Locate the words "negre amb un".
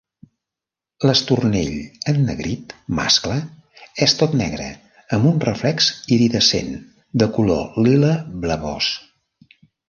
4.39-5.37